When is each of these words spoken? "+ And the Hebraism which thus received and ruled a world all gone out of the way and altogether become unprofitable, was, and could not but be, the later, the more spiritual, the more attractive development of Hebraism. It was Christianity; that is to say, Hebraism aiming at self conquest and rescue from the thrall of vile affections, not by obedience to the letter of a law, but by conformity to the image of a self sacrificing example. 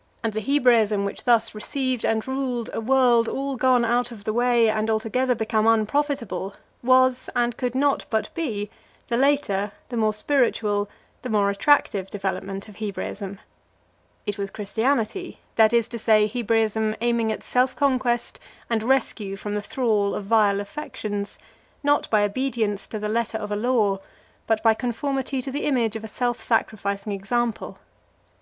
"+ 0.00 0.22
And 0.22 0.32
the 0.32 0.40
Hebraism 0.40 1.04
which 1.04 1.24
thus 1.24 1.54
received 1.54 2.06
and 2.06 2.26
ruled 2.26 2.70
a 2.72 2.80
world 2.80 3.28
all 3.28 3.56
gone 3.56 3.84
out 3.84 4.10
of 4.10 4.24
the 4.24 4.32
way 4.32 4.70
and 4.70 4.88
altogether 4.88 5.34
become 5.34 5.66
unprofitable, 5.66 6.54
was, 6.82 7.28
and 7.36 7.58
could 7.58 7.74
not 7.74 8.06
but 8.08 8.32
be, 8.34 8.70
the 9.08 9.18
later, 9.18 9.72
the 9.90 9.98
more 9.98 10.14
spiritual, 10.14 10.88
the 11.20 11.28
more 11.28 11.50
attractive 11.50 12.08
development 12.08 12.68
of 12.68 12.76
Hebraism. 12.76 13.38
It 14.24 14.38
was 14.38 14.48
Christianity; 14.48 15.40
that 15.56 15.74
is 15.74 15.88
to 15.88 15.98
say, 15.98 16.26
Hebraism 16.26 16.96
aiming 17.02 17.30
at 17.30 17.42
self 17.42 17.76
conquest 17.76 18.40
and 18.70 18.82
rescue 18.82 19.36
from 19.36 19.52
the 19.54 19.60
thrall 19.60 20.14
of 20.14 20.24
vile 20.24 20.58
affections, 20.60 21.38
not 21.82 22.08
by 22.08 22.22
obedience 22.24 22.86
to 22.86 22.98
the 22.98 23.10
letter 23.10 23.36
of 23.36 23.50
a 23.52 23.56
law, 23.56 23.98
but 24.46 24.62
by 24.62 24.72
conformity 24.72 25.42
to 25.42 25.52
the 25.52 25.66
image 25.66 25.96
of 25.96 26.02
a 26.02 26.08
self 26.08 26.40
sacrificing 26.40 27.12
example. 27.12 27.76